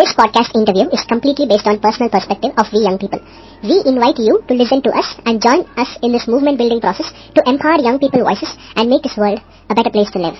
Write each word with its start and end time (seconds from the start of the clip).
This 0.00 0.14
podcast 0.16 0.56
interview 0.56 0.88
is 0.96 1.02
completely 1.04 1.44
based 1.44 1.66
on 1.66 1.78
personal 1.78 2.08
perspective 2.08 2.52
of 2.56 2.64
we 2.72 2.80
young 2.80 2.96
people. 2.96 3.20
We 3.62 3.82
invite 3.84 4.16
you 4.16 4.40
to 4.48 4.54
listen 4.54 4.80
to 4.80 4.90
us 4.96 5.08
and 5.26 5.42
join 5.42 5.66
us 5.76 5.90
in 6.02 6.10
this 6.10 6.26
movement 6.26 6.56
building 6.56 6.80
process 6.80 7.12
to 7.34 7.42
empower 7.44 7.76
young 7.86 7.98
people 7.98 8.24
voices 8.24 8.48
and 8.76 8.88
make 8.88 9.02
this 9.02 9.18
world 9.18 9.40
a 9.68 9.74
better 9.74 9.90
place 9.90 10.10
to 10.12 10.18
live. 10.18 10.38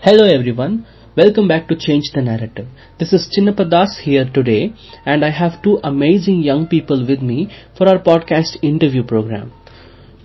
Hello 0.00 0.26
everyone, 0.26 0.84
welcome 1.16 1.46
back 1.46 1.68
to 1.68 1.76
Change 1.76 2.10
the 2.12 2.22
Narrative. 2.22 2.66
This 2.98 3.12
is 3.12 3.30
Chinnapadas 3.30 4.00
here 4.02 4.28
today 4.28 4.74
and 5.04 5.24
I 5.24 5.30
have 5.30 5.62
two 5.62 5.78
amazing 5.84 6.42
young 6.42 6.66
people 6.66 7.06
with 7.06 7.22
me 7.22 7.52
for 7.78 7.88
our 7.88 8.02
podcast 8.02 8.58
interview 8.62 9.04
program. 9.04 9.52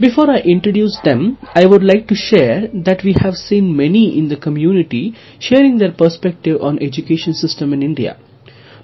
Before 0.01 0.31
I 0.31 0.39
introduce 0.39 0.97
them, 1.03 1.37
I 1.53 1.67
would 1.67 1.83
like 1.83 2.07
to 2.07 2.15
share 2.15 2.67
that 2.73 3.03
we 3.03 3.13
have 3.21 3.35
seen 3.35 3.77
many 3.77 4.17
in 4.17 4.29
the 4.29 4.35
community 4.35 5.13
sharing 5.37 5.77
their 5.77 5.91
perspective 5.91 6.59
on 6.59 6.81
education 6.81 7.35
system 7.35 7.71
in 7.71 7.83
India. 7.83 8.17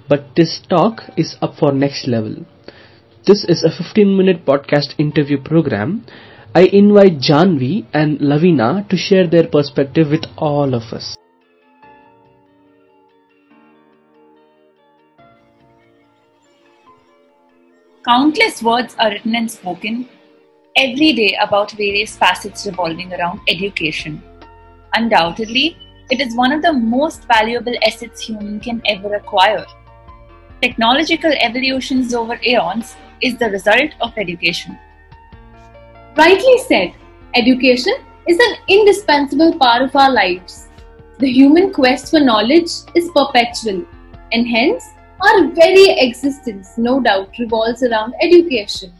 But 0.08 0.36
this 0.36 0.60
talk 0.70 1.02
is 1.16 1.34
up 1.42 1.56
for 1.56 1.72
next 1.72 2.06
level. 2.06 2.46
This 3.26 3.42
is 3.42 3.64
a 3.64 3.76
15 3.76 4.16
minute 4.16 4.46
podcast 4.46 4.94
interview 4.96 5.42
program. 5.42 6.06
I 6.54 6.66
invite 6.66 7.18
Janvi 7.18 7.86
and 7.92 8.20
Lavina 8.20 8.86
to 8.88 8.96
share 8.96 9.26
their 9.26 9.48
perspective 9.48 10.10
with 10.10 10.26
all 10.36 10.72
of 10.72 10.92
us. 10.92 11.16
Countless 18.04 18.62
words 18.62 18.94
are 19.00 19.10
written 19.10 19.34
and 19.34 19.50
spoken 19.50 20.08
every 20.78 21.12
day 21.12 21.36
about 21.42 21.72
various 21.72 22.16
facets 22.16 22.64
revolving 22.64 23.12
around 23.12 23.40
education. 23.48 24.22
Undoubtedly, 24.94 25.76
it 26.08 26.20
is 26.20 26.36
one 26.36 26.52
of 26.52 26.62
the 26.62 26.72
most 26.72 27.24
valuable 27.24 27.74
assets 27.84 28.20
human 28.20 28.60
can 28.60 28.80
ever 28.86 29.14
acquire. 29.16 29.66
Technological 30.62 31.32
evolutions 31.40 32.14
over 32.14 32.38
eons 32.46 32.94
is 33.20 33.36
the 33.38 33.50
result 33.50 33.90
of 34.00 34.16
education. 34.16 34.78
Rightly 36.16 36.58
said, 36.68 36.92
education 37.34 37.94
is 38.28 38.38
an 38.38 38.56
indispensable 38.68 39.58
part 39.58 39.82
of 39.82 39.96
our 39.96 40.12
lives. 40.12 40.68
The 41.18 41.32
human 41.32 41.72
quest 41.72 42.10
for 42.10 42.20
knowledge 42.20 42.70
is 42.94 43.10
perpetual, 43.16 43.84
and 44.30 44.46
hence, 44.46 44.84
our 45.20 45.48
very 45.48 45.98
existence, 45.98 46.78
no 46.78 47.00
doubt, 47.00 47.30
revolves 47.40 47.82
around 47.82 48.14
education. 48.22 48.92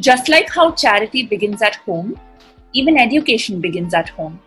Just 0.00 0.28
like 0.28 0.50
how 0.50 0.72
charity 0.72 1.22
begins 1.24 1.62
at 1.62 1.76
home, 1.76 2.20
even 2.74 2.98
education 2.98 3.62
begins 3.62 3.94
at 3.94 4.10
home. 4.10 4.38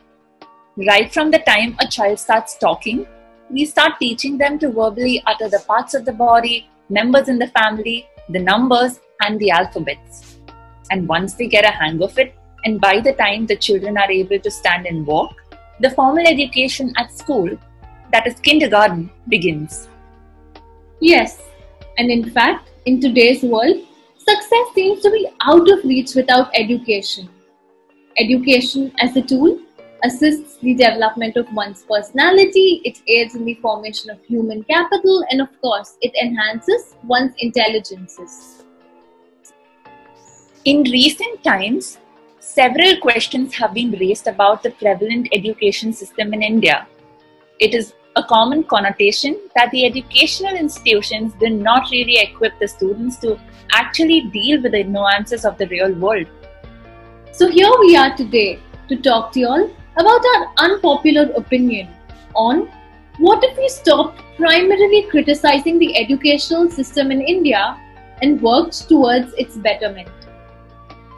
Right 0.77 1.11
from 1.11 1.31
the 1.31 1.39
time 1.39 1.75
a 1.79 1.87
child 1.87 2.19
starts 2.19 2.55
talking, 2.57 3.07
we 3.49 3.65
start 3.65 3.93
teaching 3.99 4.37
them 4.37 4.59
to 4.59 4.69
verbally 4.69 5.23
utter 5.25 5.49
the 5.49 5.63
parts 5.67 5.95
of 5.95 6.05
the 6.05 6.13
body, 6.13 6.69
members 6.89 7.29
in 7.29 7.39
the 7.39 7.47
family, 7.47 8.07
the 8.29 8.37
numbers, 8.37 8.99
and 9.21 9.39
the 9.39 9.49
alphabets. 9.49 10.37
And 10.91 11.07
once 11.07 11.33
they 11.33 11.47
get 11.47 11.65
a 11.65 11.71
hang 11.71 12.03
of 12.03 12.19
it, 12.19 12.35
and 12.63 12.79
by 12.79 12.99
the 12.99 13.13
time 13.13 13.47
the 13.47 13.55
children 13.55 13.97
are 13.97 14.11
able 14.11 14.39
to 14.39 14.51
stand 14.51 14.85
and 14.85 15.07
walk, 15.07 15.33
the 15.79 15.89
formal 15.89 16.27
education 16.27 16.93
at 16.97 17.11
school, 17.11 17.49
that 18.11 18.27
is 18.27 18.39
kindergarten, 18.41 19.09
begins. 19.29 19.87
Yes, 21.01 21.41
and 21.97 22.11
in 22.11 22.29
fact, 22.29 22.69
in 22.85 23.01
today's 23.01 23.41
world, 23.41 23.77
success 24.29 24.67
seems 24.75 25.01
to 25.01 25.09
be 25.09 25.27
out 25.41 25.69
of 25.69 25.83
reach 25.83 26.13
without 26.15 26.49
education. 26.53 27.29
Education 28.17 28.91
as 28.99 29.15
a 29.15 29.21
tool 29.21 29.59
assists 30.03 30.57
the 30.57 30.73
development 30.75 31.35
of 31.35 31.51
one's 31.53 31.83
personality, 31.89 32.81
it 32.85 33.01
aids 33.07 33.35
in 33.35 33.45
the 33.45 33.55
formation 33.55 34.09
of 34.09 34.19
human 34.25 34.63
capital, 34.63 35.25
and 35.29 35.41
of 35.41 35.49
course, 35.61 35.97
it 36.01 36.13
enhances 36.21 36.95
one's 37.03 37.33
intelligences. 37.39 38.63
In 40.65 40.83
recent 40.83 41.43
times, 41.43 41.97
several 42.39 42.97
questions 43.01 43.55
have 43.55 43.73
been 43.73 43.91
raised 43.91 44.27
about 44.27 44.63
the 44.63 44.71
prevalent 44.71 45.27
education 45.31 45.91
system 45.91 46.33
in 46.33 46.43
India. 46.43 46.87
It 47.59 47.73
is 47.73 47.93
a 48.15 48.23
common 48.23 48.63
connotation 48.63 49.37
that 49.55 49.71
the 49.71 49.85
educational 49.85 50.55
institutions 50.55 51.33
do 51.39 51.49
not 51.49 51.89
really 51.91 52.17
equip 52.19 52.57
the 52.59 52.67
students 52.67 53.17
to 53.17 53.39
actually 53.71 54.21
deal 54.21 54.61
with 54.61 54.71
the 54.71 54.83
nuances 54.83 55.45
of 55.45 55.57
the 55.57 55.67
real 55.67 55.93
world. 55.93 56.27
So, 57.31 57.47
here 57.49 57.71
we 57.79 57.95
are 57.95 58.15
today 58.15 58.59
to 58.87 58.95
talk 58.97 59.31
to 59.33 59.39
you 59.39 59.47
all 59.47 59.69
about 59.97 60.25
our 60.33 60.53
unpopular 60.57 61.31
opinion 61.35 61.87
on 62.33 62.69
what 63.19 63.43
if 63.43 63.57
we 63.57 63.69
stopped 63.69 64.21
primarily 64.37 65.03
criticizing 65.03 65.77
the 65.77 65.95
educational 65.97 66.69
system 66.69 67.11
in 67.11 67.21
India 67.21 67.77
and 68.21 68.41
worked 68.41 68.87
towards 68.89 69.33
its 69.33 69.55
betterment. 69.57 70.09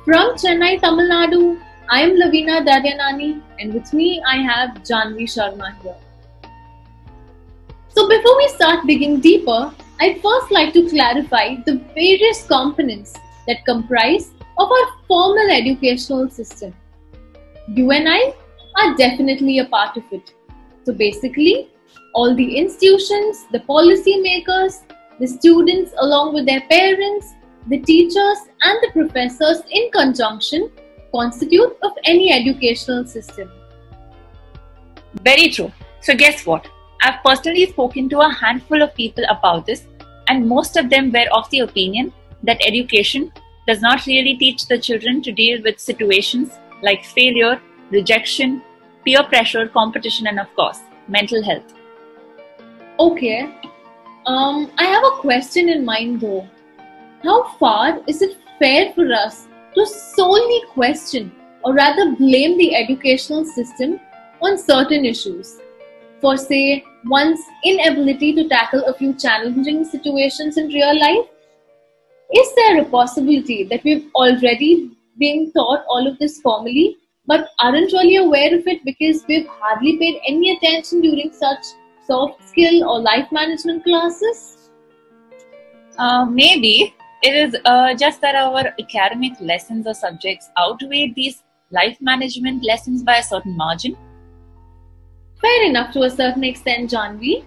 From 0.06 0.35
Chennai, 0.35 0.81
Tamil 0.81 1.09
Nadu, 1.09 1.59
I 1.90 2.02
am 2.02 2.16
Lavina 2.16 2.62
Daryanani, 2.62 3.41
and 3.59 3.73
with 3.73 3.94
me 3.94 4.22
I 4.25 4.38
have 4.38 4.69
Janvi 4.90 5.23
Sharma 5.23 5.75
here. 5.81 5.96
So, 7.94 8.07
before 8.07 8.38
we 8.38 8.47
start 8.50 8.88
digging 8.88 9.19
deeper, 9.19 9.74
I'd 10.00 10.22
first 10.22 10.52
like 10.52 10.74
to 10.74 10.90
clarify 10.90 11.56
the 11.66 11.75
various 11.94 12.46
components 12.47 13.13
that 13.47 13.66
comprise 13.66 14.31
of 14.57 14.72
our 14.72 14.88
formal 15.07 15.52
educational 15.52 16.29
system. 16.29 16.74
You 17.68 17.91
and 17.91 18.07
I 18.07 18.34
are 18.78 18.96
definitely 18.96 19.59
a 19.59 19.66
part 19.66 19.97
of 19.97 20.03
it. 20.12 20.34
So 20.84 20.94
basically, 20.94 21.69
all 22.13 22.35
the 22.35 22.57
institutions, 22.57 23.46
the 23.52 23.59
policy 23.62 24.18
makers, 24.22 24.79
the 25.19 25.28
students 25.28 25.94
along 26.00 26.34
with 26.34 26.46
their 26.46 26.62
parents, 26.62 27.34
the 27.68 27.79
teachers 27.79 28.38
and 28.62 28.79
the 28.81 28.90
professors 28.91 29.62
in 29.69 29.91
conjunction 29.91 30.72
constitute 31.13 31.78
of 31.84 31.91
any 32.06 32.31
educational 32.31 33.06
system. 33.06 33.52
Very 35.22 35.50
true. 35.50 35.72
So 36.02 36.16
guess 36.16 36.46
what? 36.46 36.68
I've 37.01 37.23
personally 37.23 37.66
spoken 37.66 38.09
to 38.09 38.19
a 38.19 38.31
handful 38.31 38.81
of 38.81 38.94
people 38.94 39.23
about 39.29 39.66
this 39.66 39.88
and 40.28 40.47
most 40.47 40.78
of 40.78 40.89
them 40.89 41.12
were 41.12 41.28
of 41.31 41.50
the 41.50 41.59
opinion 41.59 42.13
that 42.44 42.62
education 42.66 43.31
does 43.67 43.81
not 43.81 44.06
really 44.06 44.35
teach 44.38 44.67
the 44.67 44.78
children 44.78 45.22
to 45.23 45.31
deal 45.31 45.61
with 45.63 45.79
situations 45.79 46.51
like 46.81 47.03
failure, 47.06 47.59
rejection, 47.90 48.61
peer 49.06 49.23
pressure, 49.23 49.67
competition, 49.67 50.28
and 50.28 50.40
of 50.40 50.53
course, 50.56 50.79
mental 51.07 51.44
health. 51.44 51.73
Okay, 53.00 53.51
um, 54.25 54.72
I 54.78 54.85
have 54.85 55.03
a 55.03 55.22
question 55.22 55.69
in 55.69 55.84
mind 55.85 56.22
though. 56.22 56.47
How 57.23 57.56
far 57.57 58.01
is 58.07 58.22
it 58.22 58.38
fair 58.59 58.94
for 58.94 59.11
us 59.11 59.47
to 59.75 59.85
solely 59.85 60.61
question 60.69 61.31
or 61.63 61.73
rather 61.73 62.16
blame 62.16 62.57
the 62.57 62.75
educational 62.75 63.45
system 63.45 64.00
on 64.41 64.57
certain 64.57 65.06
issues? 65.06 65.59
For, 66.21 66.37
say, 66.37 66.85
one's 67.05 67.39
inability 67.65 68.33
to 68.35 68.47
tackle 68.47 68.83
a 68.85 68.93
few 68.93 69.13
challenging 69.13 69.83
situations 69.83 70.57
in 70.57 70.67
real 70.67 70.99
life? 70.99 71.25
Is 72.33 72.55
there 72.55 72.81
a 72.81 72.85
possibility 72.85 73.63
that 73.65 73.83
we've 73.83 74.09
already 74.15 74.91
been 75.17 75.51
taught 75.51 75.83
all 75.89 76.07
of 76.07 76.17
this 76.19 76.39
formally 76.39 76.97
but 77.25 77.49
aren't 77.59 77.91
really 77.91 78.17
aware 78.17 78.55
of 78.55 78.65
it 78.67 78.83
because 78.85 79.25
we've 79.27 79.47
hardly 79.47 79.97
paid 79.97 80.21
any 80.27 80.55
attention 80.55 81.01
during 81.01 81.31
such 81.33 81.65
soft 82.05 82.47
skill 82.47 82.90
or 82.90 82.99
life 82.99 83.31
management 83.31 83.84
classes? 83.84 84.69
Uh, 85.97 86.25
maybe 86.25 86.93
it 87.23 87.35
is 87.35 87.55
uh, 87.66 87.93
just 87.96 88.22
that 88.22 88.35
our 88.35 88.73
academic 88.79 89.34
lessons 89.40 89.87
or 89.87 89.93
subjects 89.93 90.49
outweigh 90.57 91.13
these 91.16 91.43
life 91.72 91.97
management 92.01 92.63
lessons 92.63 93.03
by 93.03 93.17
a 93.17 93.23
certain 93.23 93.55
margin. 93.57 93.97
Fair 95.41 95.64
enough 95.64 95.91
to 95.93 96.03
a 96.03 96.09
certain 96.09 96.43
extent, 96.43 96.91
Janvi. 96.91 97.43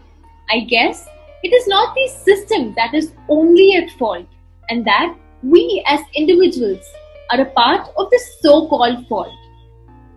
I 0.51 0.61
guess 0.61 1.07
it 1.43 1.53
is 1.53 1.67
not 1.69 1.95
the 1.95 2.09
system 2.09 2.75
that 2.75 2.95
is 2.95 3.13
only 3.29 3.77
at 3.77 3.91
fault, 3.93 4.27
and 4.69 4.85
that 4.87 5.15
we 5.43 5.85
as 5.87 6.01
individuals 6.15 6.85
are 7.31 7.41
a 7.41 7.51
part 7.51 7.89
of 7.97 8.11
the 8.11 8.21
so 8.41 8.67
called 8.69 9.07
fault. 9.09 9.33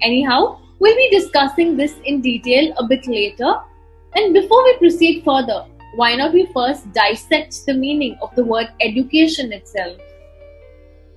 Anyhow, 0.01 0.59
we'll 0.79 0.95
be 0.95 1.09
discussing 1.09 1.77
this 1.77 1.95
in 2.05 2.21
detail 2.21 2.73
a 2.77 2.87
bit 2.87 3.07
later. 3.07 3.55
And 4.15 4.33
before 4.33 4.63
we 4.63 4.77
proceed 4.77 5.23
further, 5.23 5.65
why 5.95 6.15
not 6.15 6.33
we 6.33 6.45
first 6.53 6.91
dissect 6.93 7.65
the 7.65 7.73
meaning 7.73 8.17
of 8.21 8.35
the 8.35 8.43
word 8.43 8.69
education 8.81 9.53
itself? 9.53 9.97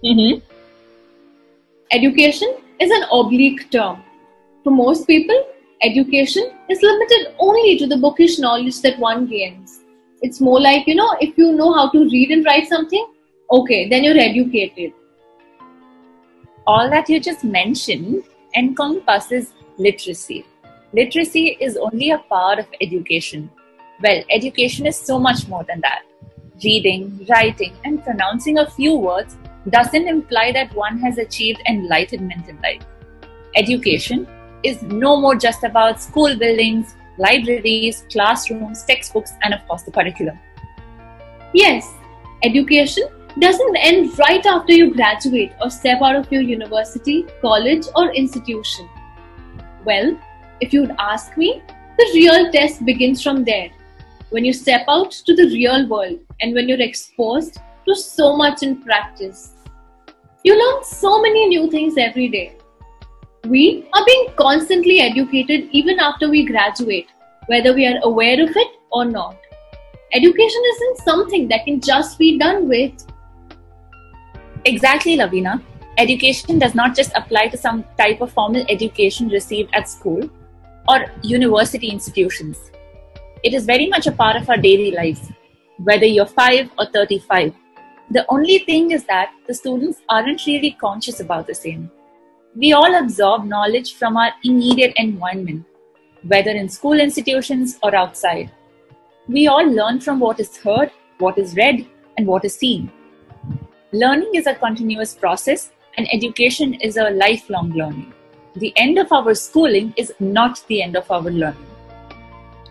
Mm-hmm. 0.04 0.40
Education 1.92 2.56
is 2.78 2.90
an 2.90 3.04
oblique 3.12 3.70
term. 3.70 4.02
For 4.64 4.70
most 4.70 5.06
people, 5.06 5.46
education 5.82 6.50
is 6.68 6.82
limited 6.82 7.34
only 7.38 7.78
to 7.78 7.86
the 7.86 7.96
bookish 7.96 8.38
knowledge 8.38 8.80
that 8.82 8.98
one 8.98 9.26
gains. 9.26 9.80
It's 10.22 10.40
more 10.40 10.60
like, 10.60 10.86
you 10.86 10.94
know, 10.94 11.16
if 11.20 11.36
you 11.38 11.52
know 11.52 11.72
how 11.72 11.90
to 11.90 12.04
read 12.04 12.30
and 12.30 12.44
write 12.44 12.68
something, 12.68 13.06
okay, 13.50 13.88
then 13.88 14.04
you're 14.04 14.18
educated. 14.18 14.92
All 16.66 16.90
that 16.90 17.08
you 17.08 17.18
just 17.18 17.44
mentioned 17.44 18.24
encompasses 18.56 19.52
literacy. 19.78 20.44
literacy 20.92 21.56
is 21.60 21.76
only 21.76 22.10
a 22.10 22.18
part 22.18 22.58
of 22.58 22.66
education. 22.80 23.48
Well, 24.02 24.22
education 24.30 24.86
is 24.86 24.96
so 24.96 25.18
much 25.18 25.46
more 25.48 25.64
than 25.64 25.80
that. 25.80 26.02
Reading, 26.64 27.26
writing, 27.28 27.72
and 27.84 28.02
pronouncing 28.04 28.58
a 28.58 28.70
few 28.70 28.96
words 28.96 29.36
doesn't 29.68 30.08
imply 30.08 30.52
that 30.52 30.74
one 30.74 30.98
has 30.98 31.18
achieved 31.18 31.62
enlightenment 31.68 32.48
in 32.48 32.60
life. 32.60 32.82
Education 33.56 34.26
is 34.62 34.82
no 34.82 35.20
more 35.20 35.34
just 35.34 35.64
about 35.64 36.00
school 36.00 36.36
buildings, 36.36 36.94
libraries, 37.18 38.04
classrooms, 38.10 38.84
textbooks, 38.84 39.32
and 39.42 39.54
of 39.54 39.66
course 39.66 39.82
the 39.82 39.90
curriculum. 39.90 40.38
Yes, 41.52 41.92
education 42.42 43.04
doesn't 43.38 43.76
end 43.76 44.18
right 44.18 44.44
after 44.44 44.72
you 44.72 44.94
graduate 44.94 45.52
or 45.62 45.70
step 45.70 46.02
out 46.02 46.16
of 46.16 46.30
your 46.32 46.42
university, 46.42 47.26
college, 47.40 47.86
or 47.96 48.12
institution. 48.12 48.88
Well, 49.84 50.18
if 50.60 50.72
you'd 50.72 50.94
ask 50.98 51.36
me, 51.36 51.62
the 51.98 52.10
real 52.14 52.50
test 52.52 52.84
begins 52.84 53.22
from 53.22 53.44
there. 53.44 53.70
When 54.30 54.44
you 54.44 54.52
step 54.52 54.82
out 54.88 55.10
to 55.10 55.34
the 55.34 55.46
real 55.46 55.88
world 55.88 56.20
and 56.40 56.54
when 56.54 56.68
you're 56.68 56.80
exposed 56.80 57.58
to 57.86 57.94
so 57.94 58.36
much 58.36 58.62
in 58.62 58.80
practice. 58.82 59.54
You 60.44 60.58
learn 60.58 60.84
so 60.84 61.20
many 61.20 61.48
new 61.48 61.70
things 61.70 61.94
every 61.98 62.28
day. 62.28 62.56
We 63.44 63.88
are 63.94 64.04
being 64.04 64.26
constantly 64.36 65.00
educated 65.00 65.68
even 65.72 65.98
after 65.98 66.28
we 66.28 66.44
graduate, 66.44 67.08
whether 67.46 67.72
we 67.72 67.86
are 67.86 67.98
aware 68.02 68.42
of 68.42 68.50
it 68.54 68.68
or 68.92 69.06
not. 69.06 69.36
Education 70.12 70.62
isn't 70.74 70.98
something 70.98 71.48
that 71.48 71.64
can 71.64 71.80
just 71.80 72.18
be 72.18 72.38
done 72.38 72.68
with. 72.68 72.92
Exactly, 74.64 75.16
Lavina. 75.16 75.62
Education 75.96 76.58
does 76.58 76.74
not 76.74 76.94
just 76.94 77.12
apply 77.16 77.48
to 77.48 77.56
some 77.56 77.84
type 77.96 78.20
of 78.20 78.32
formal 78.32 78.64
education 78.68 79.28
received 79.28 79.70
at 79.74 79.88
school 79.88 80.28
or 80.88 81.06
university 81.22 81.88
institutions. 81.88 82.70
It 83.42 83.54
is 83.54 83.64
very 83.64 83.86
much 83.86 84.06
a 84.06 84.12
part 84.12 84.36
of 84.36 84.50
our 84.50 84.58
daily 84.58 84.90
lives, 84.90 85.30
whether 85.78 86.04
you're 86.04 86.26
5 86.26 86.70
or 86.78 86.86
35. 86.86 87.54
The 88.10 88.26
only 88.28 88.58
thing 88.58 88.90
is 88.90 89.04
that 89.04 89.30
the 89.46 89.54
students 89.54 90.00
aren't 90.08 90.44
really 90.44 90.72
conscious 90.72 91.20
about 91.20 91.46
the 91.46 91.54
same. 91.54 91.90
We 92.56 92.72
all 92.72 92.96
absorb 92.96 93.44
knowledge 93.44 93.94
from 93.94 94.16
our 94.16 94.32
immediate 94.42 94.92
environment, 94.96 95.64
whether 96.26 96.50
in 96.50 96.68
school 96.68 96.98
institutions 96.98 97.78
or 97.80 97.94
outside. 97.94 98.50
We 99.28 99.46
all 99.46 99.64
learn 99.64 100.00
from 100.00 100.18
what 100.18 100.40
is 100.40 100.56
heard, 100.56 100.90
what 101.18 101.38
is 101.38 101.54
read, 101.54 101.86
and 102.18 102.26
what 102.26 102.44
is 102.44 102.56
seen. 102.56 102.90
Learning 103.92 104.32
is 104.34 104.48
a 104.48 104.54
continuous 104.56 105.14
process, 105.14 105.70
and 105.96 106.12
education 106.12 106.74
is 106.74 106.96
a 106.96 107.10
lifelong 107.10 107.70
learning. 107.70 108.12
The 108.56 108.72
end 108.76 108.98
of 108.98 109.12
our 109.12 109.32
schooling 109.34 109.94
is 109.96 110.12
not 110.18 110.60
the 110.66 110.82
end 110.82 110.96
of 110.96 111.08
our 111.08 111.22
learning. 111.22 111.66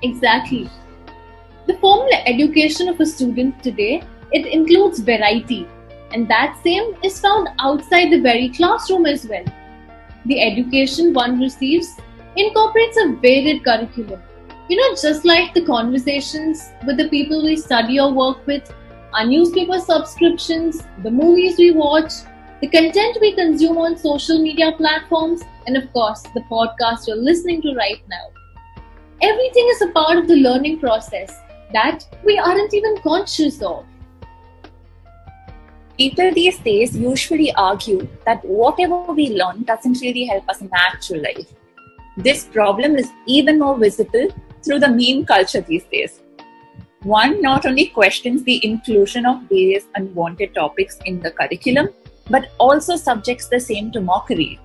Exactly. 0.02 0.70
The 1.68 1.78
formal 1.78 2.10
education 2.26 2.90
of 2.90 3.00
a 3.00 3.06
student 3.06 3.64
today, 3.64 4.04
it 4.34 4.46
includes 4.46 5.00
variety, 5.00 5.66
and 6.12 6.28
that 6.28 6.60
same 6.66 6.96
is 7.02 7.22
found 7.22 7.48
outside 7.60 8.10
the 8.12 8.20
very 8.20 8.50
classroom 8.50 9.06
as 9.06 9.26
well. 9.26 9.46
The 10.26 10.42
education 10.42 11.14
one 11.14 11.40
receives 11.40 11.98
incorporates 12.36 12.98
a 12.98 13.16
varied 13.16 13.64
curriculum. 13.64 14.22
You 14.70 14.78
know, 14.78 14.96
just 15.02 15.26
like 15.26 15.54
the 15.54 15.66
conversations 15.66 16.70
with 16.86 16.98
the 16.98 17.10
people 17.10 17.44
we 17.44 17.56
study 17.56 18.00
or 18.00 18.14
work 18.14 18.46
with, 18.46 18.72
our 19.14 19.26
newspaper 19.26 19.80
subscriptions, 19.80 20.84
the 21.04 21.10
movies 21.10 21.58
we 21.58 21.72
watch, 21.72 22.12
the 22.62 22.68
content 22.68 23.18
we 23.22 23.34
consume 23.34 23.78
on 23.78 23.98
social 23.98 24.40
media 24.40 24.74
platforms, 24.74 25.42
and 25.66 25.78
of 25.78 25.92
course, 25.94 26.22
the 26.36 26.42
podcast 26.52 27.08
you're 27.08 27.16
listening 27.16 27.62
to 27.64 27.74
right 27.74 28.04
now. 28.08 28.26
Everything 29.22 29.68
is 29.72 29.82
a 29.82 29.92
part 29.92 30.18
of 30.18 30.28
the 30.28 30.36
learning 30.36 30.80
process 30.80 31.36
that 31.74 32.04
we 32.24 32.38
aren't 32.38 32.74
even 32.74 32.98
conscious 33.02 33.62
of. 33.62 33.86
People 36.00 36.32
these 36.34 36.58
days 36.60 36.96
usually 36.98 37.54
argue 37.56 38.08
that 38.26 38.46
whatever 38.46 39.12
we 39.12 39.32
learn 39.32 39.64
doesn't 39.64 40.00
really 40.00 40.24
help 40.24 40.48
us 40.48 40.62
in 40.62 40.70
actual 40.74 41.22
life. 41.22 41.54
This 42.16 42.46
problem 42.46 42.96
is 42.96 43.12
even 43.26 43.60
more 43.60 43.78
visible 43.78 44.30
through 44.64 44.80
the 44.80 44.88
meme 44.88 45.26
culture 45.26 45.60
these 45.60 45.84
days. 45.92 46.22
One 47.04 47.42
not 47.42 47.66
only 47.66 47.88
questions 47.88 48.44
the 48.44 48.66
inclusion 48.66 49.26
of 49.26 49.42
various 49.50 49.88
unwanted 49.96 50.56
topics 50.56 50.98
in 51.06 51.20
the 51.20 51.32
curriculum, 51.32 51.90
but 52.30 52.52
also 52.60 52.96
subjects 52.96 53.50
the 53.50 53.60
same 53.60 53.92
to 53.92 54.00
mockery. 54.00 54.58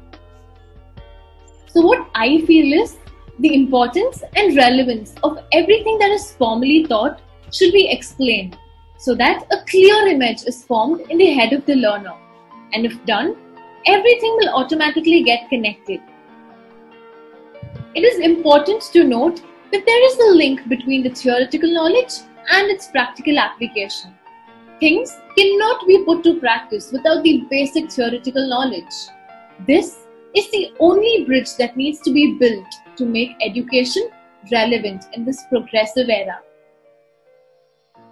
So, 1.67 1.81
what 1.81 2.09
I 2.15 2.43
feel 2.43 2.81
is 2.81 2.97
the 3.41 3.57
importance 3.57 4.23
and 4.37 4.57
relevance 4.57 5.17
of 5.25 5.41
everything 5.51 5.99
that 5.99 6.13
is 6.13 6.31
formally 6.31 6.85
taught 6.85 7.21
should 7.51 7.73
be 7.73 7.91
explained 7.91 8.57
so 9.05 9.15
that 9.15 9.47
a 9.53 9.63
clear 9.71 10.07
image 10.09 10.45
is 10.47 10.65
formed 10.65 11.01
in 11.11 11.19
the 11.19 11.33
head 11.39 11.53
of 11.53 11.67
the 11.67 11.75
learner. 11.75 12.15
And 12.73 12.87
if 12.87 13.05
done, 13.05 13.37
everything 13.87 14.37
will 14.39 14.55
automatically 14.55 15.23
get 15.23 15.51
connected. 15.51 16.01
It 17.95 18.01
is 18.01 18.21
important 18.21 18.81
to 18.95 19.05
note 19.05 19.43
that 19.73 19.85
there 19.85 20.05
is 20.07 20.19
a 20.19 20.37
link 20.39 20.67
between 20.71 21.03
the 21.03 21.11
theoretical 21.11 21.71
knowledge 21.71 22.15
and 22.51 22.71
its 22.71 22.89
practical 22.89 23.39
application. 23.39 24.15
Things 24.81 25.15
cannot 25.37 25.87
be 25.87 26.03
put 26.07 26.25
to 26.25 26.41
practice 26.41 26.91
without 26.91 27.23
the 27.25 27.45
basic 27.51 27.93
theoretical 27.93 28.49
knowledge. 28.49 28.95
This 29.67 29.99
is 30.35 30.51
the 30.51 30.73
only 30.81 31.25
bridge 31.27 31.55
that 31.59 31.77
needs 31.77 32.01
to 32.01 32.13
be 32.13 32.39
built 32.39 32.75
to 32.97 33.05
make 33.05 33.37
education 33.43 34.09
relevant 34.51 35.05
in 35.13 35.27
this 35.27 35.45
progressive 35.51 36.09
era. 36.09 36.41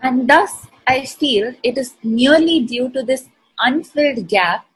And 0.02 0.28
thus, 0.28 0.66
I 0.88 1.04
feel 1.04 1.54
it 1.62 1.78
is 1.78 1.94
merely 2.02 2.60
due 2.60 2.90
to 2.90 3.04
this 3.04 3.28
unfilled 3.60 4.28
gap 4.28 4.66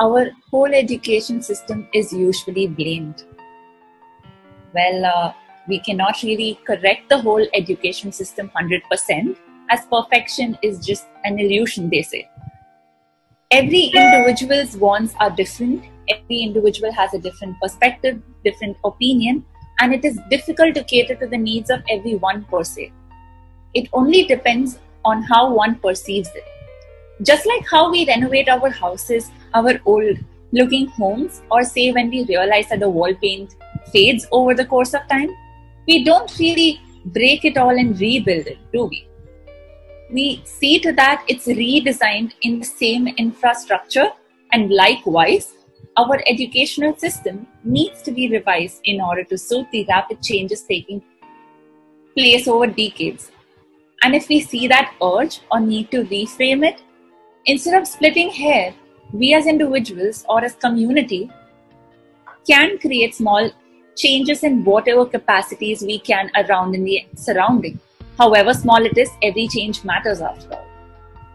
our 0.00 0.30
whole 0.50 0.74
education 0.74 1.40
system 1.40 1.86
is 1.94 2.12
usually 2.12 2.66
blamed. 2.66 3.24
Well, 4.74 5.04
uh, 5.04 5.32
we 5.68 5.78
cannot 5.78 6.22
really 6.24 6.58
correct 6.66 7.08
the 7.08 7.18
whole 7.18 7.46
education 7.54 8.10
system 8.10 8.50
100%, 8.56 9.36
as 9.70 9.86
perfection 9.86 10.58
is 10.62 10.84
just 10.84 11.06
an 11.24 11.38
illusion, 11.38 11.88
they 11.88 12.02
say. 12.02 12.28
Every 13.52 13.92
individual's 13.94 14.76
wants 14.76 15.14
are 15.20 15.30
different, 15.30 15.84
every 16.08 16.38
individual 16.38 16.90
has 16.92 17.14
a 17.14 17.18
different 17.18 17.60
perspective, 17.60 18.20
different 18.44 18.76
opinion, 18.84 19.44
and 19.78 19.94
it 19.94 20.04
is 20.04 20.18
difficult 20.30 20.74
to 20.74 20.82
cater 20.82 21.14
to 21.14 21.26
the 21.28 21.38
needs 21.38 21.70
of 21.70 21.82
everyone 21.88 22.44
per 22.46 22.64
se. 22.64 22.90
It 23.74 23.88
only 23.92 24.24
depends 24.24 24.78
on 25.04 25.22
how 25.22 25.52
one 25.52 25.76
perceives 25.76 26.30
it. 26.34 26.44
Just 27.22 27.46
like 27.46 27.66
how 27.68 27.90
we 27.90 28.06
renovate 28.06 28.48
our 28.48 28.70
houses, 28.70 29.30
our 29.54 29.80
old 29.86 30.18
looking 30.52 30.88
homes, 30.88 31.42
or 31.50 31.62
say 31.64 31.92
when 31.92 32.10
we 32.10 32.24
realize 32.24 32.68
that 32.68 32.80
the 32.80 32.88
wall 32.88 33.14
paint 33.14 33.54
fades 33.92 34.26
over 34.32 34.54
the 34.54 34.66
course 34.66 34.94
of 34.94 35.06
time, 35.08 35.30
we 35.86 36.04
don't 36.04 36.38
really 36.38 36.80
break 37.06 37.44
it 37.44 37.56
all 37.56 37.70
and 37.70 37.98
rebuild 38.00 38.46
it, 38.46 38.58
do 38.72 38.84
we? 38.84 39.08
We 40.10 40.42
see 40.44 40.78
to 40.80 40.92
that 40.92 41.24
it's 41.26 41.46
redesigned 41.46 42.32
in 42.42 42.58
the 42.58 42.66
same 42.66 43.08
infrastructure, 43.08 44.10
and 44.52 44.70
likewise, 44.70 45.54
our 45.96 46.20
educational 46.26 46.96
system 46.96 47.46
needs 47.64 48.02
to 48.02 48.12
be 48.12 48.28
revised 48.28 48.80
in 48.84 49.00
order 49.00 49.24
to 49.24 49.38
suit 49.38 49.66
the 49.72 49.86
rapid 49.88 50.22
changes 50.22 50.62
taking 50.62 51.02
place 52.14 52.46
over 52.46 52.66
decades. 52.66 53.30
And 54.02 54.14
if 54.14 54.28
we 54.28 54.40
see 54.40 54.66
that 54.68 54.94
urge 55.02 55.40
or 55.50 55.60
need 55.60 55.90
to 55.92 56.04
reframe 56.04 56.66
it, 56.66 56.82
instead 57.46 57.80
of 57.80 57.86
splitting 57.86 58.30
hair, 58.30 58.74
we 59.12 59.34
as 59.34 59.46
individuals 59.46 60.24
or 60.28 60.44
as 60.44 60.54
community 60.54 61.30
can 62.46 62.78
create 62.78 63.14
small 63.14 63.50
changes 63.96 64.42
in 64.42 64.64
whatever 64.64 65.04
capacities 65.06 65.82
we 65.82 65.98
can 65.98 66.30
around 66.34 66.74
in 66.74 66.84
the 66.84 67.06
surrounding. 67.14 67.78
However 68.18 68.54
small 68.54 68.84
it 68.84 68.98
is, 68.98 69.10
every 69.22 69.48
change 69.48 69.84
matters 69.84 70.20
after 70.20 70.54
all. 70.54 70.66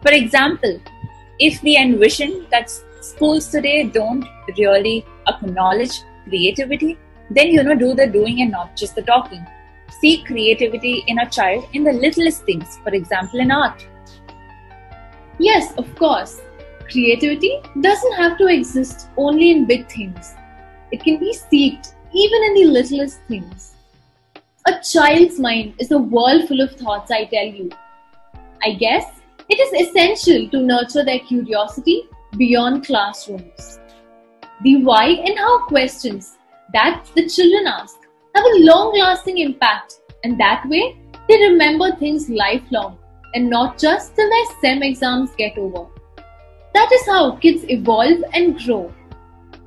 For 0.02 0.12
example, 0.12 0.80
if 1.38 1.62
we 1.62 1.76
envision 1.76 2.46
that 2.50 2.70
schools 3.00 3.48
today 3.48 3.84
don't 3.84 4.24
really 4.58 5.06
acknowledge 5.26 6.00
creativity, 6.28 6.98
then 7.30 7.48
you 7.48 7.62
know, 7.62 7.74
do 7.74 7.94
the 7.94 8.06
doing 8.06 8.42
and 8.42 8.50
not 8.50 8.76
just 8.76 8.94
the 8.94 9.02
talking. 9.02 9.46
See 9.90 10.22
creativity 10.22 11.04
in 11.06 11.18
a 11.18 11.28
child 11.28 11.68
in 11.72 11.84
the 11.84 11.92
littlest 11.92 12.44
things, 12.44 12.78
for 12.84 12.90
example, 12.90 13.40
in 13.40 13.50
art. 13.50 13.86
Yes, 15.38 15.74
of 15.76 15.94
course. 15.96 16.40
Creativity 16.90 17.60
doesn't 17.80 18.12
have 18.12 18.38
to 18.38 18.46
exist 18.46 19.08
only 19.16 19.50
in 19.50 19.66
big 19.66 19.90
things. 19.90 20.34
It 20.90 21.02
can 21.02 21.18
be 21.18 21.34
seeked 21.34 21.94
even 22.14 22.44
in 22.44 22.54
the 22.54 22.64
littlest 22.64 23.20
things. 23.28 23.74
A 24.66 24.80
child's 24.82 25.38
mind 25.38 25.74
is 25.78 25.90
a 25.90 25.98
world 25.98 26.48
full 26.48 26.60
of 26.60 26.72
thoughts, 26.72 27.10
I 27.10 27.24
tell 27.24 27.46
you. 27.46 27.70
I 28.62 28.72
guess 28.72 29.04
it 29.48 29.58
is 29.58 29.88
essential 29.88 30.48
to 30.50 30.62
nurture 30.62 31.04
their 31.04 31.20
curiosity 31.20 32.04
beyond 32.36 32.84
classrooms. 32.84 33.78
The 34.62 34.82
why 34.82 35.06
and 35.06 35.38
how 35.38 35.66
questions 35.66 36.36
that 36.72 37.04
the 37.14 37.28
children 37.28 37.66
ask 37.66 37.96
have 38.34 38.44
a 38.44 38.58
long 38.60 38.96
lasting 38.98 39.38
impact, 39.38 40.00
and 40.24 40.38
that 40.40 40.68
way 40.68 40.96
they 41.28 41.38
remember 41.48 41.94
things 41.96 42.28
lifelong 42.28 42.98
and 43.34 43.50
not 43.50 43.78
just 43.78 44.14
till 44.16 44.28
their 44.28 44.44
SEM 44.60 44.82
exams 44.82 45.30
get 45.36 45.58
over. 45.58 45.86
That 46.74 46.90
is 46.92 47.06
how 47.06 47.36
kids 47.36 47.64
evolve 47.68 48.22
and 48.32 48.58
grow. 48.58 48.92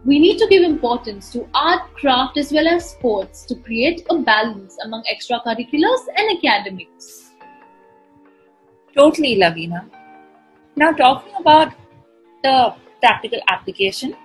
We 0.03 0.17
need 0.17 0.39
to 0.39 0.47
give 0.47 0.63
importance 0.63 1.31
to 1.33 1.47
art, 1.53 1.93
craft, 1.93 2.37
as 2.37 2.51
well 2.51 2.67
as 2.67 2.89
sports 2.89 3.45
to 3.45 3.55
create 3.55 4.05
a 4.09 4.17
balance 4.17 4.77
among 4.83 5.03
extracurriculars 5.03 6.07
and 6.15 6.37
academics. 6.37 7.31
Totally, 8.97 9.35
Lavina. 9.35 9.87
Now, 10.75 10.91
talking 10.91 11.33
about 11.39 11.73
the 12.43 12.73
practical 12.99 13.39
application, 13.47 14.15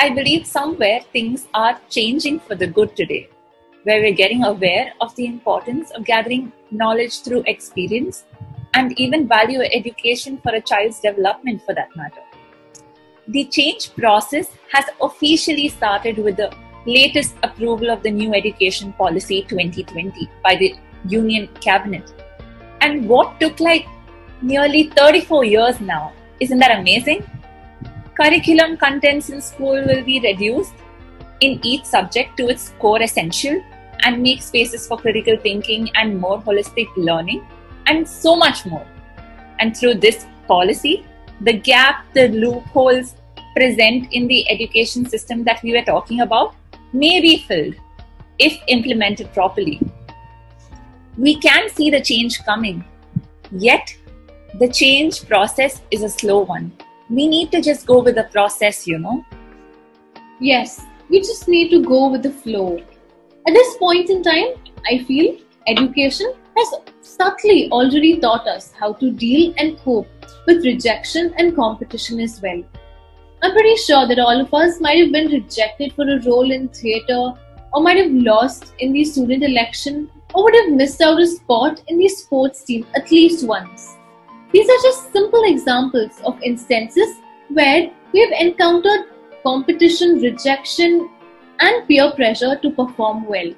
I 0.00 0.10
believe 0.10 0.46
somewhere 0.46 1.00
things 1.12 1.48
are 1.54 1.80
changing 1.90 2.38
for 2.38 2.54
the 2.54 2.68
good 2.68 2.94
today, 2.94 3.28
where 3.82 4.00
we're 4.00 4.14
getting 4.14 4.44
aware 4.44 4.92
of 5.00 5.14
the 5.16 5.26
importance 5.26 5.90
of 5.90 6.04
gathering 6.04 6.52
knowledge 6.70 7.22
through 7.22 7.42
experience 7.46 8.24
and 8.74 8.92
even 9.00 9.26
value 9.26 9.60
education 9.60 10.38
for 10.38 10.54
a 10.54 10.60
child's 10.60 11.00
development 11.00 11.62
for 11.66 11.74
that 11.74 11.96
matter. 11.96 12.22
The 13.26 13.46
change 13.46 13.92
process 13.96 14.46
has 14.70 14.84
officially 15.02 15.68
started 15.68 16.18
with 16.18 16.36
the 16.36 16.54
latest 16.86 17.34
approval 17.42 17.90
of 17.90 18.04
the 18.04 18.10
new 18.12 18.32
Education 18.34 18.92
Policy 18.92 19.42
2020 19.48 20.30
by 20.44 20.54
the 20.54 20.76
Union 21.08 21.48
Cabinet. 21.60 22.12
And 22.82 23.08
what 23.08 23.40
took 23.40 23.58
like 23.58 23.86
nearly 24.42 24.90
34 24.90 25.44
years 25.44 25.80
now. 25.80 26.12
Isn't 26.38 26.60
that 26.60 26.78
amazing? 26.78 27.28
Curriculum 28.20 28.76
contents 28.76 29.30
in 29.30 29.40
school 29.40 29.80
will 29.86 30.02
be 30.04 30.18
reduced 30.18 30.74
in 31.40 31.60
each 31.62 31.84
subject 31.84 32.36
to 32.38 32.48
its 32.48 32.70
core 32.80 33.00
essential 33.00 33.62
and 34.00 34.20
make 34.20 34.42
spaces 34.42 34.88
for 34.88 34.98
critical 34.98 35.36
thinking 35.36 35.88
and 35.94 36.18
more 36.18 36.42
holistic 36.42 36.88
learning 36.96 37.46
and 37.86 38.08
so 38.08 38.34
much 38.34 38.66
more. 38.66 38.84
And 39.60 39.76
through 39.76 39.94
this 39.94 40.26
policy, 40.48 41.06
the 41.42 41.52
gap, 41.52 42.12
the 42.12 42.26
loopholes 42.28 43.14
present 43.54 44.12
in 44.12 44.26
the 44.26 44.50
education 44.50 45.08
system 45.08 45.44
that 45.44 45.62
we 45.62 45.72
were 45.72 45.84
talking 45.84 46.22
about 46.22 46.56
may 46.92 47.20
be 47.20 47.38
filled 47.38 47.76
if 48.40 48.60
implemented 48.66 49.32
properly. 49.32 49.80
We 51.16 51.36
can 51.38 51.70
see 51.70 51.88
the 51.88 52.00
change 52.00 52.44
coming, 52.44 52.84
yet, 53.52 53.96
the 54.58 54.68
change 54.68 55.24
process 55.28 55.82
is 55.92 56.02
a 56.02 56.08
slow 56.08 56.40
one. 56.40 56.72
We 57.10 57.26
need 57.26 57.50
to 57.52 57.60
just 57.60 57.86
go 57.86 58.02
with 58.02 58.16
the 58.16 58.24
process, 58.24 58.86
you 58.86 58.98
know. 58.98 59.24
Yes, 60.40 60.84
we 61.08 61.20
just 61.20 61.48
need 61.48 61.70
to 61.70 61.82
go 61.82 62.08
with 62.08 62.22
the 62.22 62.30
flow. 62.30 62.78
At 63.46 63.54
this 63.54 63.76
point 63.78 64.10
in 64.10 64.22
time, 64.22 64.48
I 64.90 65.04
feel 65.04 65.38
education 65.66 66.34
has 66.56 66.74
subtly 67.00 67.70
already 67.70 68.20
taught 68.20 68.46
us 68.46 68.72
how 68.78 68.92
to 68.94 69.10
deal 69.10 69.54
and 69.56 69.78
cope 69.78 70.08
with 70.46 70.64
rejection 70.64 71.34
and 71.38 71.56
competition 71.56 72.20
as 72.20 72.40
well. 72.42 72.62
I'm 73.42 73.52
pretty 73.52 73.76
sure 73.76 74.06
that 74.06 74.18
all 74.18 74.40
of 74.40 74.52
us 74.52 74.80
might 74.80 74.98
have 74.98 75.12
been 75.12 75.30
rejected 75.30 75.92
for 75.94 76.08
a 76.08 76.20
role 76.22 76.50
in 76.50 76.68
theatre, 76.68 77.32
or 77.72 77.82
might 77.82 77.98
have 77.98 78.10
lost 78.12 78.72
in 78.80 78.92
the 78.92 79.04
student 79.04 79.44
election, 79.44 80.10
or 80.34 80.44
would 80.44 80.54
have 80.54 80.72
missed 80.72 81.00
out 81.00 81.20
a 81.20 81.26
spot 81.26 81.82
in 81.88 81.98
the 81.98 82.08
sports 82.08 82.64
team 82.64 82.86
at 82.94 83.10
least 83.10 83.46
once. 83.46 83.97
These 84.52 84.68
are 84.68 84.82
just 84.82 85.12
simple 85.12 85.42
examples 85.44 86.20
of 86.24 86.42
instances 86.42 87.16
where 87.50 87.90
we 88.12 88.20
have 88.20 88.30
encountered 88.30 89.06
competition, 89.42 90.20
rejection, 90.20 91.10
and 91.60 91.86
peer 91.86 92.10
pressure 92.12 92.56
to 92.56 92.70
perform 92.70 93.26
well. 93.26 93.52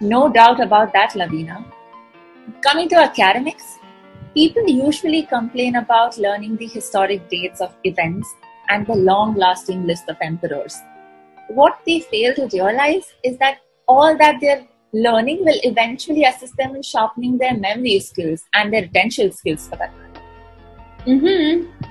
No 0.00 0.28
doubt 0.28 0.60
about 0.60 0.92
that, 0.92 1.14
Lavina. 1.16 1.64
Coming 2.62 2.88
to 2.90 2.96
academics, 2.96 3.78
people 4.34 4.66
usually 4.66 5.22
complain 5.24 5.76
about 5.76 6.16
learning 6.18 6.56
the 6.56 6.66
historic 6.66 7.28
dates 7.28 7.60
of 7.60 7.74
events 7.84 8.32
and 8.68 8.86
the 8.86 8.94
long 8.94 9.34
lasting 9.34 9.86
list 9.86 10.08
of 10.08 10.16
emperors. 10.22 10.78
What 11.48 11.80
they 11.84 12.00
fail 12.00 12.34
to 12.34 12.48
realize 12.52 13.12
is 13.24 13.36
that 13.38 13.58
all 13.88 14.16
that 14.16 14.36
they're 14.40 14.66
learning 14.92 15.44
will 15.44 15.58
eventually 15.62 16.24
assist 16.24 16.56
them 16.56 16.74
in 16.74 16.82
sharpening 16.82 17.38
their 17.38 17.56
memory 17.56 18.00
skills 18.00 18.44
and 18.54 18.72
their 18.72 18.82
retention 18.82 19.32
skills 19.32 19.68
for 19.68 19.76
that 19.76 19.96
matter. 19.96 20.22
Mm-hmm. 21.06 21.86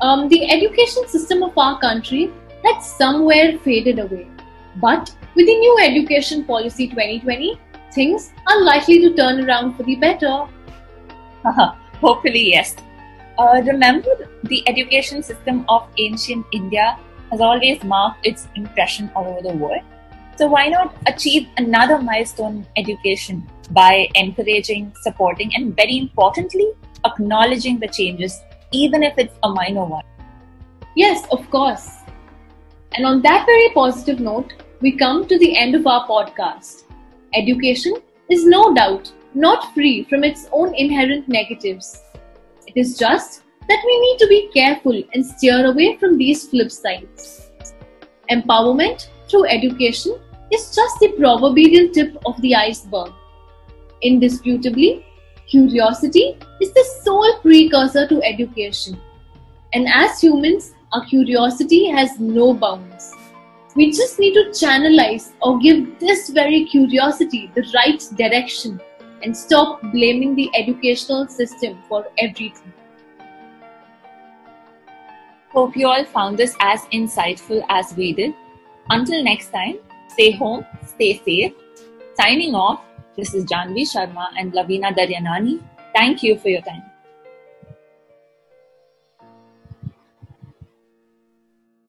Um, 0.00 0.28
the 0.28 0.50
education 0.50 1.06
system 1.08 1.42
of 1.42 1.56
our 1.56 1.78
country 1.78 2.30
had 2.64 2.80
somewhere 2.80 3.58
faded 3.58 3.98
away. 3.98 4.26
But 4.76 5.14
with 5.34 5.46
the 5.46 5.54
new 5.54 5.78
Education 5.80 6.44
Policy 6.44 6.88
2020, 6.88 7.60
things 7.92 8.32
are 8.48 8.62
likely 8.62 9.00
to 9.00 9.14
turn 9.14 9.48
around 9.48 9.76
for 9.76 9.82
the 9.82 9.96
better. 9.96 10.46
Hopefully, 12.00 12.50
yes. 12.50 12.74
Uh, 13.38 13.62
remember, 13.64 14.10
the 14.44 14.66
education 14.68 15.22
system 15.22 15.64
of 15.68 15.88
ancient 15.98 16.44
India 16.52 16.98
has 17.30 17.40
always 17.40 17.82
marked 17.84 18.26
its 18.26 18.48
impression 18.56 19.10
all 19.14 19.26
over 19.26 19.42
the 19.42 19.56
world. 19.56 19.82
So, 20.36 20.46
why 20.48 20.68
not 20.68 20.94
achieve 21.06 21.48
another 21.56 21.98
milestone 21.98 22.66
in 22.76 22.84
education 22.84 23.48
by 23.70 24.08
encouraging, 24.14 24.92
supporting, 25.02 25.54
and 25.54 25.76
very 25.76 25.98
importantly, 25.98 26.72
acknowledging 27.04 27.78
the 27.78 27.88
changes, 27.88 28.40
even 28.72 29.02
if 29.02 29.18
it's 29.18 29.34
a 29.42 29.48
minor 29.48 29.84
one? 29.84 30.04
Yes, 30.96 31.26
of 31.30 31.48
course. 31.50 31.98
And 32.94 33.06
on 33.06 33.22
that 33.22 33.46
very 33.46 33.70
positive 33.74 34.20
note, 34.20 34.52
we 34.80 34.96
come 34.96 35.26
to 35.26 35.38
the 35.38 35.56
end 35.56 35.74
of 35.74 35.86
our 35.86 36.06
podcast. 36.06 36.84
Education 37.34 37.94
is 38.28 38.44
no 38.44 38.74
doubt 38.74 39.12
not 39.34 39.72
free 39.74 40.04
from 40.04 40.24
its 40.24 40.48
own 40.52 40.74
inherent 40.74 41.28
negatives. 41.28 42.02
It 42.66 42.76
is 42.76 42.98
just 42.98 43.42
that 43.68 43.82
we 43.86 44.00
need 44.00 44.18
to 44.18 44.26
be 44.28 44.50
careful 44.52 45.02
and 45.14 45.24
steer 45.24 45.66
away 45.66 45.96
from 45.96 46.18
these 46.18 46.48
flip 46.48 46.70
sides. 46.70 47.50
Empowerment 48.30 49.08
through 49.32 49.46
education 49.46 50.18
is 50.52 50.74
just 50.76 51.00
the 51.00 51.08
proverbial 51.12 51.88
tip 51.88 52.16
of 52.26 52.40
the 52.42 52.54
iceberg. 52.54 53.10
Indisputably, 54.02 55.06
curiosity 55.48 56.36
is 56.60 56.72
the 56.74 56.84
sole 57.02 57.38
precursor 57.40 58.06
to 58.08 58.22
education. 58.22 59.00
And 59.72 59.88
as 59.88 60.20
humans, 60.20 60.74
our 60.92 61.04
curiosity 61.06 61.88
has 61.88 62.20
no 62.20 62.52
bounds. 62.52 63.14
We 63.74 63.90
just 63.90 64.18
need 64.18 64.34
to 64.34 64.50
channelize 64.50 65.32
or 65.40 65.58
give 65.58 65.98
this 65.98 66.28
very 66.28 66.66
curiosity 66.66 67.50
the 67.54 67.64
right 67.74 68.04
direction 68.18 68.78
and 69.22 69.34
stop 69.34 69.80
blaming 69.92 70.34
the 70.34 70.50
educational 70.54 71.26
system 71.28 71.78
for 71.88 72.04
everything. 72.18 72.72
Hope 75.52 75.74
you 75.74 75.88
all 75.88 76.04
found 76.04 76.36
this 76.36 76.54
as 76.60 76.80
insightful 76.92 77.64
as 77.70 77.94
we 77.96 78.12
did. 78.12 78.34
Until 78.92 79.24
next 79.24 79.48
time, 79.52 79.76
stay 80.08 80.32
home, 80.32 80.66
stay 80.86 81.18
safe. 81.24 81.52
Signing 82.14 82.54
off, 82.54 82.82
this 83.16 83.32
is 83.32 83.46
Janvi 83.46 83.84
Sharma 83.90 84.26
and 84.38 84.52
Lavina 84.52 84.92
Daryanani. 84.92 85.60
Thank 85.94 86.22
you 86.22 86.36
for 86.38 86.50
your 86.50 86.60
time. 86.60 86.91